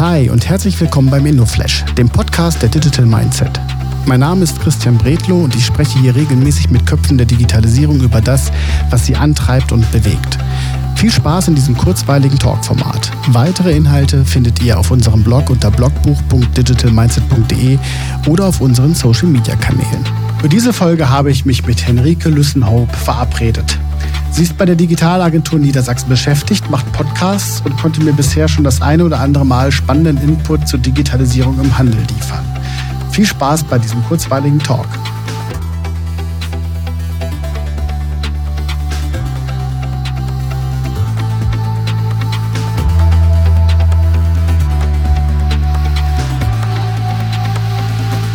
[0.00, 3.60] Hi und herzlich willkommen beim InnoFlash, dem Podcast der Digital Mindset.
[4.06, 8.22] Mein Name ist Christian Bredlow und ich spreche hier regelmäßig mit Köpfen der Digitalisierung über
[8.22, 8.50] das,
[8.88, 10.38] was sie antreibt und bewegt.
[10.96, 13.10] Viel Spaß in diesem kurzweiligen Talkformat.
[13.26, 17.78] Weitere Inhalte findet ihr auf unserem Blog unter blogbuch.digitalmindset.de
[18.26, 20.06] oder auf unseren Social Media Kanälen.
[20.40, 23.78] Für diese Folge habe ich mich mit Henrike Lüssenhope verabredet.
[24.30, 28.80] Sie ist bei der Digitalagentur Niedersachsen beschäftigt, macht Podcasts und konnte mir bisher schon das
[28.80, 32.44] eine oder andere Mal spannenden Input zur Digitalisierung im Handel liefern.
[33.10, 34.86] Viel Spaß bei diesem kurzweiligen Talk.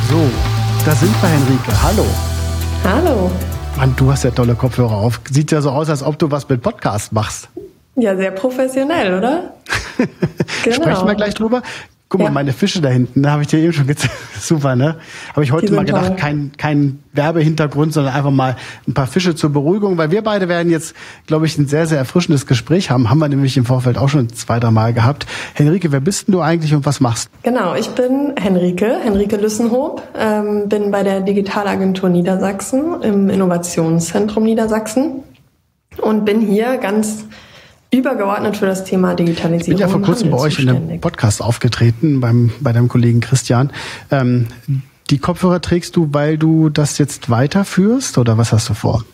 [0.10, 0.30] So,
[0.86, 1.82] da sind wir, Henrike.
[1.82, 2.06] Hallo.
[2.84, 3.32] Hallo.
[3.78, 5.20] Mann, du hast ja tolle Kopfhörer auf.
[5.30, 7.50] Sieht ja so aus, als ob du was mit Podcast machst.
[7.96, 9.54] Ja, sehr professionell, oder?
[10.64, 10.76] genau.
[10.76, 11.62] Sprechen wir gleich drüber.
[12.08, 12.28] Guck ja.
[12.28, 14.14] mal, meine Fische da hinten, da habe ich dir eben schon gezeigt.
[14.40, 14.98] Super, ne?
[15.34, 16.16] Habe ich heute mal gedacht, toll.
[16.16, 20.70] kein, kein Werbehintergrund, sondern einfach mal ein paar Fische zur Beruhigung, weil wir beide werden
[20.70, 23.10] jetzt, glaube ich, ein sehr, sehr erfrischendes Gespräch haben.
[23.10, 25.26] Haben wir nämlich im Vorfeld auch schon zwei, drei Mal gehabt.
[25.56, 27.30] Henrike, wer bist denn du eigentlich und was machst?
[27.42, 35.24] Genau, ich bin Henrike, Henrike Lüssenhoop, ähm, bin bei der Digitalagentur Niedersachsen im Innovationszentrum Niedersachsen
[36.02, 37.26] und bin hier ganz
[37.98, 39.62] übergeordnet für das Thema Digitalisierung.
[39.62, 43.22] Ich bin ja vor kurzem bei euch in einem Podcast aufgetreten, beim, bei deinem Kollegen
[43.22, 43.72] Christian.
[44.12, 44.48] Ähm,
[45.10, 49.06] die Kopfhörer trägst du, weil du das jetzt weiterführst oder was hast du vor?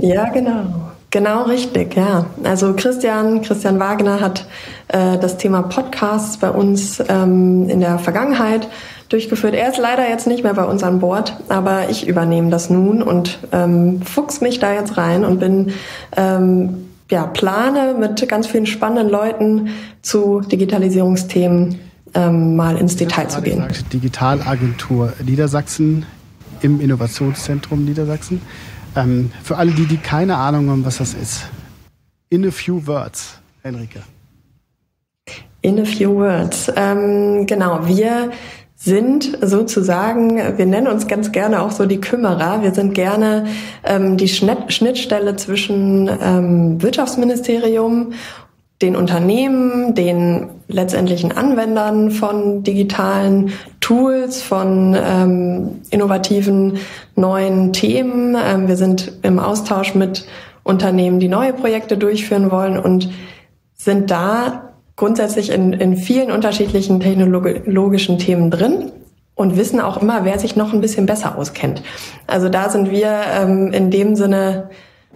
[0.00, 0.92] Ja, genau.
[1.10, 2.24] Genau richtig, ja.
[2.42, 4.46] Also Christian, Christian Wagner hat
[4.88, 8.66] äh, das Thema Podcasts bei uns ähm, in der Vergangenheit
[9.10, 9.54] durchgeführt.
[9.54, 13.02] Er ist leider jetzt nicht mehr bei uns an Bord, aber ich übernehme das nun
[13.02, 15.74] und ähm, fuchs mich da jetzt rein und bin
[16.16, 19.68] ähm, ja, plane, mit ganz vielen spannenden Leuten
[20.00, 21.78] zu Digitalisierungsthemen
[22.14, 23.68] ähm, mal ins Detail zu gehen.
[23.68, 26.06] Gesagt, Digitalagentur Niedersachsen
[26.62, 28.40] im Innovationszentrum Niedersachsen.
[28.96, 31.46] Ähm, für alle die, die keine Ahnung haben, was das ist.
[32.30, 34.02] In a few words, Henrike.
[35.60, 36.72] In a few words.
[36.74, 38.32] Ähm, genau, wir
[38.84, 42.62] sind sozusagen, wir nennen uns ganz gerne auch so die Kümmerer.
[42.62, 43.46] Wir sind gerne
[43.84, 48.12] ähm, die Schnittstelle zwischen ähm, Wirtschaftsministerium,
[48.80, 56.78] den Unternehmen, den letztendlichen Anwendern von digitalen Tools, von ähm, innovativen
[57.14, 58.36] neuen Themen.
[58.36, 60.26] Ähm, wir sind im Austausch mit
[60.64, 63.10] Unternehmen, die neue Projekte durchführen wollen und
[63.74, 64.71] sind da
[65.02, 68.92] grundsätzlich in, in vielen unterschiedlichen technologischen Themen drin
[69.34, 71.82] und wissen auch immer, wer sich noch ein bisschen besser auskennt.
[72.28, 74.70] Also da sind wir ähm, in dem Sinne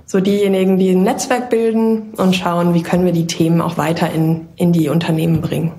[0.05, 4.11] so diejenigen, die ein Netzwerk bilden und schauen, wie können wir die Themen auch weiter
[4.11, 5.71] in, in die Unternehmen bringen.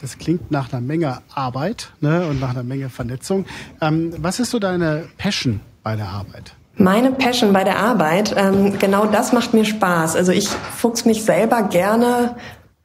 [0.00, 3.46] Das klingt nach einer Menge Arbeit ne, und nach einer Menge Vernetzung.
[3.80, 6.56] Ähm, was ist so deine Passion bei der Arbeit?
[6.78, 10.14] Meine Passion bei der Arbeit, ähm, genau das macht mir Spaß.
[10.14, 12.36] Also ich fuchs mich selber gerne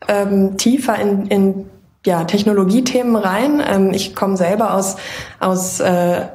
[0.08, 1.66] ähm, tiefer in, in
[2.06, 3.62] ja, Technologiethemen rein.
[3.66, 4.98] Ähm, ich komme selber aus,
[5.40, 6.28] aus äh,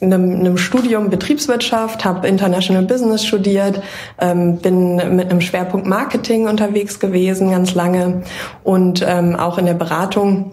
[0.00, 3.82] einem, einem Studium Betriebswirtschaft, habe International Business studiert,
[4.18, 8.22] ähm, bin mit einem Schwerpunkt Marketing unterwegs gewesen ganz lange
[8.62, 10.52] und ähm, auch in der Beratung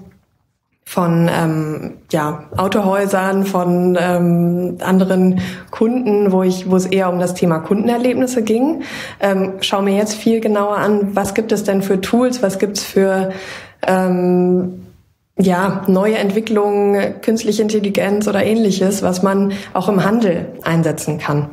[0.88, 7.34] von ähm, ja, Autohäusern, von ähm, anderen Kunden, wo ich, wo es eher um das
[7.34, 8.84] Thema Kundenerlebnisse ging.
[9.20, 12.86] Ähm, schau mir jetzt viel genauer an, was gibt es denn für Tools, was gibt's
[12.86, 13.32] für
[13.86, 14.86] ähm,
[15.38, 21.50] ja, neue Entwicklungen, künstliche Intelligenz oder ähnliches, was man auch im Handel einsetzen kann.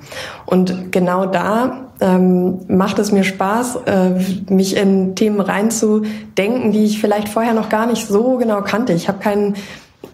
[0.47, 4.11] Und genau da ähm, macht es mir Spaß, äh,
[4.53, 8.93] mich in Themen reinzudenken, die ich vielleicht vorher noch gar nicht so genau kannte.
[8.93, 9.55] Ich habe keinen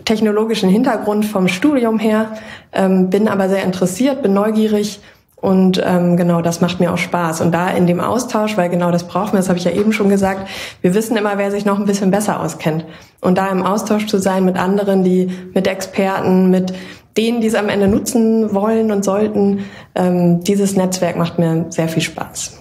[0.05, 2.33] technologischen Hintergrund vom Studium her,
[2.73, 5.01] ähm, bin aber sehr interessiert, bin neugierig
[5.41, 7.41] und ähm, genau, das macht mir auch Spaß.
[7.41, 9.93] Und da in dem Austausch, weil genau das brauchen wir, das habe ich ja eben
[9.93, 10.47] schon gesagt,
[10.83, 12.85] wir wissen immer, wer sich noch ein bisschen besser auskennt.
[13.21, 16.75] Und da im Austausch zu sein mit anderen, die mit Experten, mit
[17.21, 19.65] denen, die es am Ende nutzen wollen und sollten,
[19.95, 22.59] ähm, dieses Netzwerk macht mir sehr viel Spaß.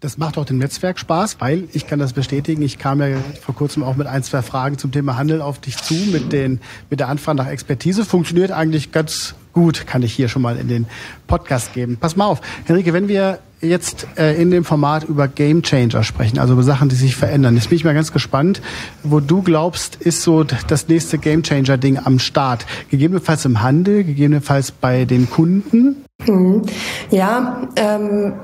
[0.00, 2.60] Das macht auch dem Netzwerk Spaß, weil ich kann das bestätigen.
[2.60, 5.76] Ich kam ja vor kurzem auch mit ein, zwei Fragen zum Thema Handel auf dich
[5.76, 6.60] zu, mit, den,
[6.90, 8.04] mit der Anfrage nach Expertise.
[8.04, 10.86] Funktioniert eigentlich ganz gut, kann ich hier schon mal in den
[11.28, 11.96] Podcast geben.
[11.98, 16.38] Pass mal auf, Henrike, wenn wir jetzt äh, in dem Format über Game Changer sprechen,
[16.38, 18.60] also über Sachen, die sich verändern, jetzt bin ich mal ganz gespannt,
[19.02, 22.66] wo du glaubst, ist so das nächste Game Changer Ding am Start.
[22.90, 26.04] Gegebenenfalls im Handel, gegebenenfalls bei den Kunden.
[26.24, 26.62] Hm.
[27.10, 28.34] Ja, ähm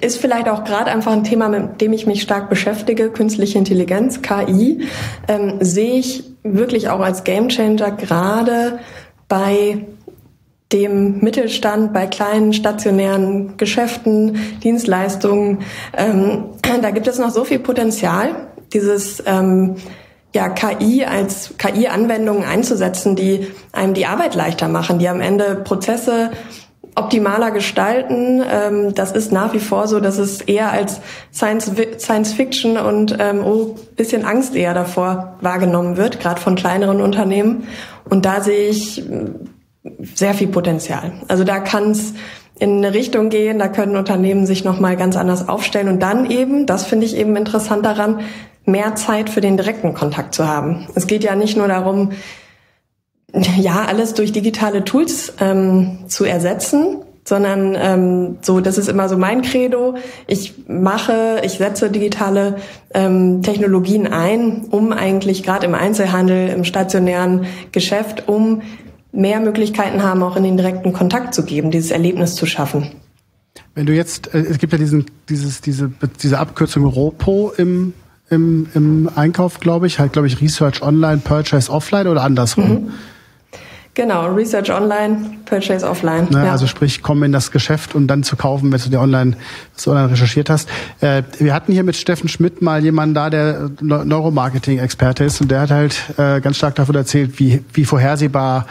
[0.00, 4.22] ist vielleicht auch gerade einfach ein Thema, mit dem ich mich stark beschäftige, künstliche Intelligenz,
[4.22, 4.86] KI,
[5.26, 8.78] ähm, sehe ich wirklich auch als Gamechanger gerade
[9.28, 9.86] bei
[10.72, 15.60] dem Mittelstand, bei kleinen stationären Geschäften, Dienstleistungen.
[15.96, 16.44] Ähm,
[16.80, 19.76] da gibt es noch so viel Potenzial, dieses ähm,
[20.32, 26.30] ja, KI als KI-Anwendungen einzusetzen, die einem die Arbeit leichter machen, die am Ende Prozesse
[26.94, 28.42] optimaler gestalten.
[28.48, 31.00] Ähm, das ist nach wie vor so, dass es eher als
[31.32, 37.00] Science, Science Fiction und ähm, oh, bisschen Angst eher davor wahrgenommen wird, gerade von kleineren
[37.00, 37.66] Unternehmen.
[38.08, 39.02] Und da sehe ich
[40.14, 41.12] sehr viel Potenzial.
[41.28, 42.14] Also da kann es
[42.58, 46.66] in eine Richtung gehen, da können Unternehmen sich nochmal ganz anders aufstellen und dann eben,
[46.66, 48.20] das finde ich eben interessant daran,
[48.66, 50.86] mehr Zeit für den direkten Kontakt zu haben.
[50.94, 52.12] Es geht ja nicht nur darum,
[53.32, 59.16] ja, alles durch digitale Tools ähm, zu ersetzen, sondern ähm, so, das ist immer so
[59.16, 59.94] mein Credo.
[60.26, 62.56] Ich mache, ich setze digitale
[62.92, 68.62] ähm, Technologien ein, um eigentlich gerade im Einzelhandel, im stationären Geschäft, um
[69.12, 72.92] mehr Möglichkeiten haben, auch in den direkten Kontakt zu geben, dieses Erlebnis zu schaffen.
[73.74, 75.90] Wenn du jetzt, äh, es gibt ja diesen, dieses, diese,
[76.22, 77.94] diese Abkürzung ROPO im,
[78.28, 82.70] im, im Einkauf, glaube ich, halt, glaube ich, Research Online, Purchase Offline oder andersrum.
[82.70, 82.90] Mhm.
[83.94, 86.28] Genau, Research Online, Purchase Offline.
[86.30, 86.52] Ne, ja.
[86.52, 89.36] Also sprich, komm in das Geschäft und dann zu kaufen, wenn du dir online,
[89.74, 90.68] was du online recherchiert hast.
[91.00, 95.62] Äh, wir hatten hier mit Steffen Schmidt mal jemanden da, der Neuromarketing-Experte ist und der
[95.62, 98.66] hat halt äh, ganz stark davon erzählt, wie, wie vorhersehbar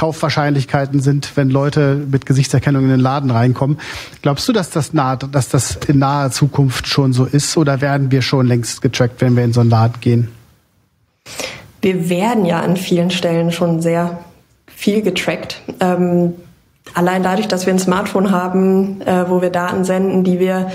[0.00, 3.78] Kaufwahrscheinlichkeiten sind, wenn Leute mit Gesichtserkennung in den Laden reinkommen.
[4.22, 8.10] Glaubst du, dass das, nah, dass das in naher Zukunft schon so ist oder werden
[8.10, 10.28] wir schon längst getrackt, wenn wir in so einen Laden gehen?
[11.82, 14.20] Wir werden ja an vielen Stellen schon sehr
[14.74, 15.60] viel getrackt.
[15.80, 16.32] Ähm,
[16.94, 20.72] allein dadurch, dass wir ein Smartphone haben, äh, wo wir Daten senden, die wir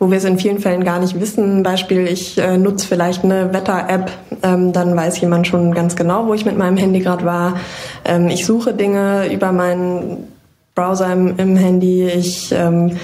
[0.00, 1.62] wo wir es in vielen Fällen gar nicht wissen.
[1.62, 4.10] Beispiel, ich äh, nutze vielleicht eine Wetter-App,
[4.42, 7.60] ähm, dann weiß jemand schon ganz genau, wo ich mit meinem Handy gerade war.
[8.04, 10.26] Ähm, ich suche Dinge über meinen
[10.74, 12.06] Browser im, im Handy.
[12.06, 12.96] Ich ähm,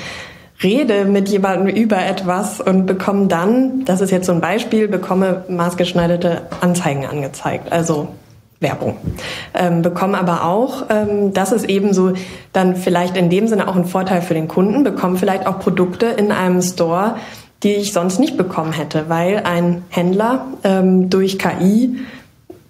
[0.62, 5.44] rede mit jemandem über etwas und bekomme dann, das ist jetzt so ein Beispiel, bekomme
[5.48, 7.70] maßgeschneiderte Anzeigen angezeigt.
[7.72, 8.08] Also
[8.60, 8.96] Werbung.
[9.54, 12.12] Ähm, bekommen aber auch, ähm, das ist eben so
[12.52, 16.06] dann vielleicht in dem Sinne auch ein Vorteil für den Kunden, bekommen vielleicht auch Produkte
[16.06, 17.16] in einem Store,
[17.62, 21.98] die ich sonst nicht bekommen hätte, weil ein Händler ähm, durch KI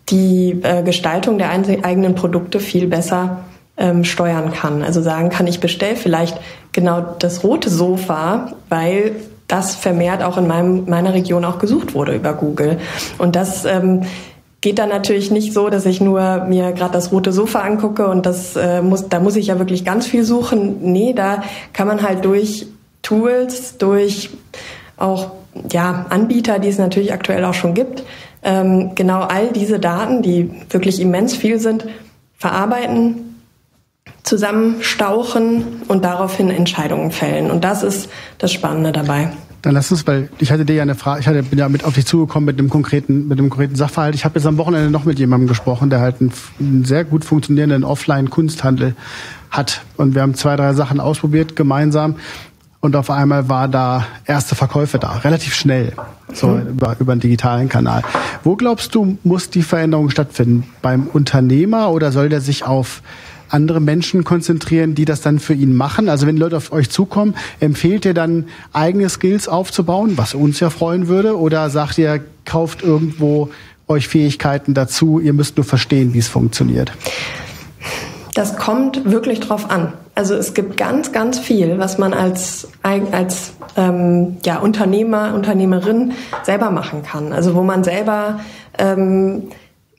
[0.09, 3.45] die äh, Gestaltung der eigenen Produkte viel besser
[3.77, 4.83] ähm, steuern kann.
[4.83, 6.39] Also sagen kann, ich bestelle vielleicht
[6.73, 9.17] genau das rote Sofa, weil
[9.49, 12.79] das vermehrt auch in meinem, meiner Region auch gesucht wurde über Google.
[13.19, 14.03] Und das ähm,
[14.61, 18.27] geht dann natürlich nicht so, dass ich nur mir gerade das rote Sofa angucke und
[18.27, 20.79] das äh, muss, da muss ich ja wirklich ganz viel suchen.
[20.81, 21.43] Nee, da
[21.73, 22.67] kann man halt durch
[23.03, 24.31] Tools, durch
[24.97, 25.31] auch
[25.71, 28.03] ja, Anbieter, die es natürlich aktuell auch schon gibt,
[28.43, 31.87] ähm, genau all diese Daten, die wirklich immens viel sind,
[32.37, 33.41] verarbeiten,
[34.23, 37.51] zusammenstauchen und daraufhin Entscheidungen fällen.
[37.51, 38.09] Und das ist
[38.39, 39.31] das Spannende dabei.
[39.67, 41.83] Dann lass uns, weil ich hatte dir ja eine Frage, ich hatte, bin ja mit
[41.83, 44.15] auf dich zugekommen mit einem konkreten, mit einem konkreten Sachverhalt.
[44.15, 46.31] Ich habe jetzt am Wochenende noch mit jemandem gesprochen, der halt einen,
[46.61, 48.95] einen sehr gut funktionierenden Offline-Kunsthandel
[49.51, 49.83] hat.
[49.97, 52.15] Und wir haben zwei, drei Sachen ausprobiert gemeinsam.
[52.79, 55.95] Und auf einmal war da erste Verkäufe da, relativ schnell,
[56.33, 56.69] so mhm.
[56.69, 58.05] über, über einen digitalen Kanal.
[58.45, 60.63] Wo glaubst du, muss die Veränderung stattfinden?
[60.81, 63.03] Beim Unternehmer oder soll der sich auf
[63.49, 66.09] andere Menschen konzentrieren, die das dann für ihn machen?
[66.09, 70.71] Also wenn Leute auf euch zukommen, empfehlt ihr dann eigene Skills aufzubauen, was uns ja
[70.71, 71.39] freuen würde?
[71.39, 73.51] Oder sagt ihr, kauft irgendwo
[73.89, 76.93] euch Fähigkeiten dazu, ihr müsst nur verstehen, wie es funktioniert?
[78.35, 79.95] Das kommt wirklich drauf an.
[80.15, 86.13] Also es gibt ganz, ganz viel, was man als, als ähm, ja, Unternehmer, Unternehmerin
[86.43, 87.33] selber machen kann.
[87.33, 88.41] Also wo man selber
[88.79, 89.45] ähm,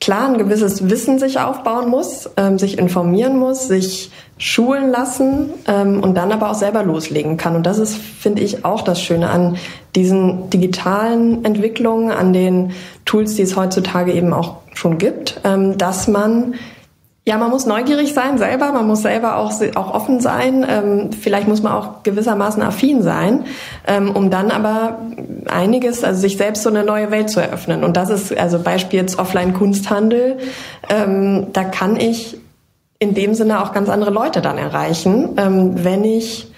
[0.08, 6.00] klar ein gewisses Wissen sich aufbauen muss, ähm, sich informieren muss, sich schulen lassen ähm,
[6.02, 7.54] und dann aber auch selber loslegen kann.
[7.54, 9.58] Und das ist, finde ich, auch das Schöne an
[9.94, 12.72] diesen digitalen Entwicklungen, an den
[13.04, 16.54] Tools, die es heutzutage eben auch schon gibt, ähm, dass man
[17.28, 20.64] ja, man muss neugierig sein selber, man muss selber auch, auch offen sein.
[20.66, 23.44] Ähm, vielleicht muss man auch gewissermaßen affin sein,
[23.86, 24.96] ähm, um dann aber
[25.46, 27.84] einiges, also sich selbst so eine neue Welt zu eröffnen.
[27.84, 30.38] Und das ist also Beispiel jetzt Offline-Kunsthandel.
[30.88, 32.38] Ähm, da kann ich
[32.98, 36.50] in dem Sinne auch ganz andere Leute dann erreichen, ähm, wenn ich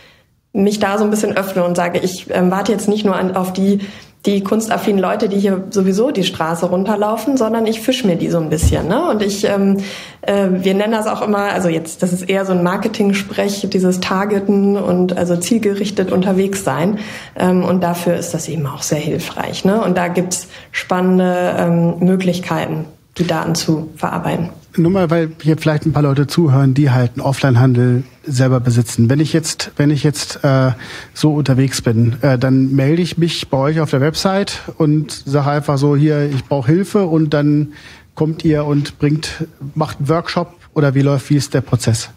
[0.52, 3.34] mich da so ein bisschen öffne und sage, ich ähm, warte jetzt nicht nur an,
[3.34, 3.80] auf die
[4.26, 8.38] die kunstaffinen Leute, die hier sowieso die Straße runterlaufen, sondern ich fisch mir die so
[8.38, 8.86] ein bisschen.
[8.86, 9.08] Ne?
[9.08, 9.78] Und ich, ähm,
[10.20, 14.00] äh, wir nennen das auch immer, also jetzt, das ist eher so ein Marketing-Sprech, dieses
[14.00, 16.98] Targeten und also zielgerichtet unterwegs sein.
[17.34, 19.64] Ähm, und dafür ist das eben auch sehr hilfreich.
[19.64, 19.80] Ne?
[19.80, 22.84] Und da gibt's spannende ähm, Möglichkeiten,
[23.16, 24.50] die Daten zu verarbeiten.
[24.76, 29.10] Nur mal, weil hier vielleicht ein paar Leute zuhören, die halt einen Offline-Handel selber besitzen.
[29.10, 30.72] Wenn ich jetzt, wenn ich jetzt äh,
[31.12, 35.50] so unterwegs bin, äh, dann melde ich mich bei euch auf der Website und sage
[35.50, 37.72] einfach so, hier, ich brauche Hilfe und dann
[38.14, 42.10] kommt ihr und bringt, macht einen Workshop oder wie läuft, wie ist der Prozess?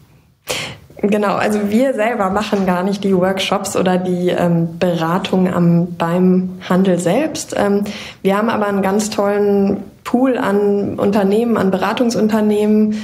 [1.01, 6.51] Genau, also wir selber machen gar nicht die Workshops oder die ähm, Beratung am, beim
[6.69, 7.53] Handel selbst.
[7.57, 7.83] Ähm,
[8.21, 13.01] wir haben aber einen ganz tollen Pool an Unternehmen, an Beratungsunternehmen.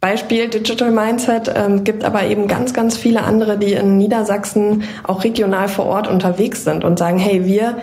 [0.00, 5.22] Beispiel Digital Mindset ähm, gibt aber eben ganz, ganz viele andere, die in Niedersachsen auch
[5.22, 7.76] regional vor Ort unterwegs sind und sagen, hey, wir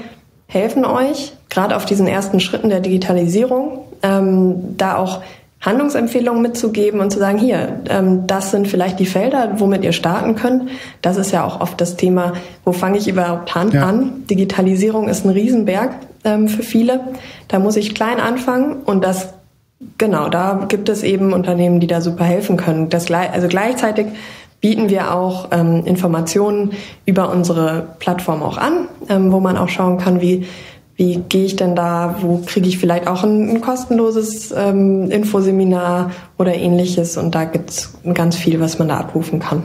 [0.47, 5.21] helfen euch gerade auf diesen ersten Schritten der Digitalisierung, ähm, da auch
[5.67, 10.35] Handlungsempfehlungen mitzugeben und zu sagen, hier, ähm, das sind vielleicht die Felder, womit ihr starten
[10.35, 10.69] könnt.
[11.01, 12.33] Das ist ja auch oft das Thema,
[12.65, 13.71] wo fange ich überhaupt an?
[13.71, 13.93] Ja.
[14.29, 15.91] Digitalisierung ist ein Riesenberg
[16.23, 17.01] ähm, für viele.
[17.47, 19.33] Da muss ich klein anfangen und das
[19.97, 22.89] genau, da gibt es eben Unternehmen, die da super helfen können.
[22.89, 24.07] Das, also gleichzeitig
[24.61, 26.71] bieten wir auch ähm, Informationen
[27.05, 30.47] über unsere Plattform auch an, ähm, wo man auch schauen kann, wie
[30.97, 36.11] wie gehe ich denn da, wo kriege ich vielleicht auch ein, ein kostenloses ähm, Infoseminar
[36.37, 39.63] oder ähnliches und da gibt's ganz viel, was man da abrufen kann.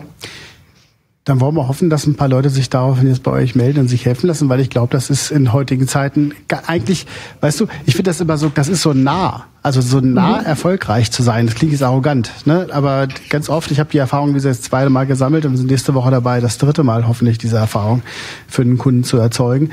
[1.24, 3.88] Dann wollen wir hoffen, dass ein paar Leute sich daraufhin jetzt bei euch melden und
[3.88, 6.32] sich helfen lassen, weil ich glaube, das ist in heutigen Zeiten
[6.66, 7.06] eigentlich,
[7.40, 10.46] weißt du, ich finde das immer so, das ist so nah, also so nah mhm.
[10.46, 11.46] erfolgreich zu sein.
[11.46, 12.66] Das klingt jetzt arrogant, ne?
[12.72, 15.70] Aber ganz oft, ich habe die Erfahrung wie sie jetzt zweite Mal gesammelt und sind
[15.70, 18.02] nächste Woche dabei, das dritte Mal hoffentlich diese Erfahrung
[18.48, 19.70] für den Kunden zu erzeugen.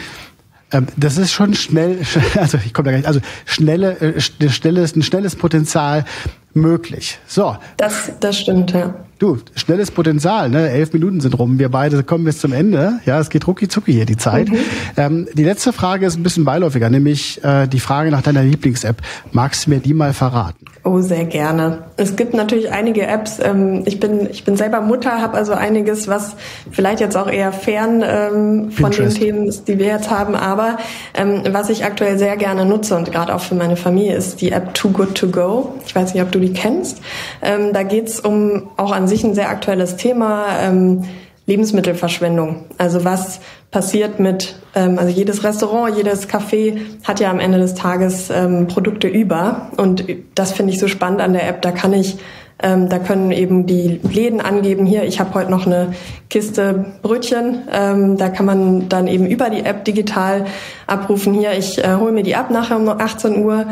[0.72, 2.00] Ähm, das ist schon schnell,
[2.36, 6.06] also ich komme da gar nicht, also schnelle, äh, schnelles, ein schnelles Potenzial
[6.54, 7.20] möglich.
[7.28, 7.58] So.
[7.78, 8.94] Das, das stimmt, ja.
[9.20, 10.70] Du, schnelles Potenzial, ne?
[10.70, 11.60] Elf Minuten sind rum.
[11.60, 13.02] Wir beide kommen bis zum Ende.
[13.06, 14.48] Ja, es geht rucki zucki hier die Zeit.
[14.48, 14.58] Mhm.
[14.96, 19.02] Ähm, die letzte Frage ist ein bisschen beiläufiger, nämlich äh, die Frage nach deiner Lieblings-App.
[19.34, 20.66] Magst du mir die mal verraten?
[20.86, 21.84] Oh, sehr gerne.
[21.98, 23.40] Es gibt natürlich einige Apps.
[23.44, 26.38] Ähm, ich bin ich bin selber Mutter, habe also einiges, was
[26.72, 30.36] vielleicht jetzt auch eher fern ähm, von den Themen ist, die wir jetzt haben.
[30.36, 30.78] Aber
[31.14, 34.54] ähm, was ich aktuell sehr gerne nutze und gerade auch für meine Familie ist die
[34.54, 35.76] App Too Good to Go.
[35.86, 37.02] Ich weiß nicht, ob du die kennst.
[37.42, 40.46] Ähm, da geht's um auch an sich ein sehr aktuelles Thema.
[40.62, 41.04] Ähm,
[41.50, 42.66] Lebensmittelverschwendung.
[42.78, 43.40] Also was
[43.72, 48.68] passiert mit, ähm, also jedes Restaurant, jedes Café hat ja am Ende des Tages ähm,
[48.68, 49.72] Produkte über.
[49.76, 51.64] Und das finde ich so spannend an der App.
[51.64, 52.18] Da kann ich,
[52.62, 55.94] ähm, da können eben die Läden angeben, hier, ich habe heute noch eine
[56.30, 57.64] Kiste Brötchen.
[57.72, 60.46] Ähm, da kann man dann eben über die App digital
[60.86, 63.66] abrufen, hier, ich äh, hole mir die ab nachher um 18 Uhr.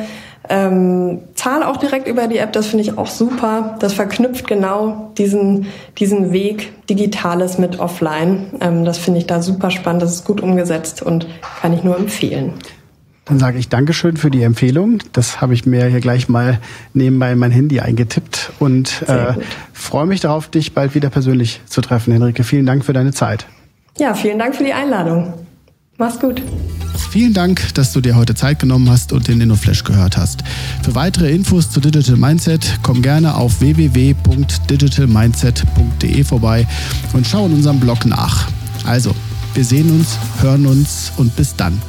[0.50, 3.75] Ähm, zahle auch direkt über die App, das finde ich auch super.
[3.79, 5.67] Das verknüpft genau diesen,
[5.98, 8.53] diesen Weg Digitales mit Offline.
[8.62, 11.27] Ähm, das finde ich da super spannend, das ist gut umgesetzt und
[11.62, 12.53] kann ich nur empfehlen.
[13.25, 15.00] Dann sage ich Dankeschön für die Empfehlung.
[15.12, 16.60] Das habe ich mir hier gleich mal
[16.94, 19.34] nebenbei in mein Handy eingetippt und äh,
[19.74, 22.46] freue mich darauf, dich bald wieder persönlich zu treffen, Henrike.
[22.46, 23.46] Vielen Dank für deine Zeit.
[23.98, 25.34] Ja, vielen Dank für die Einladung.
[25.98, 26.44] Mach's gut.
[27.12, 30.44] Vielen Dank, dass du dir heute Zeit genommen hast und den InnoFlash gehört hast.
[30.84, 36.68] Für weitere Infos zu Digital Mindset komm gerne auf www.digitalmindset.de vorbei
[37.13, 38.48] und schau in unserem Blog nach.
[38.86, 39.16] Also,
[39.56, 41.82] wir sehen uns, hören uns und bis dann.